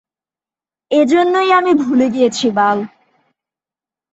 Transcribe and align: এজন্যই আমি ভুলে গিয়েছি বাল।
এজন্যই 0.91 1.49
আমি 1.51 1.71
ভুলে 1.73 2.07
গিয়েছি 2.09 2.47
বাল। 2.51 2.79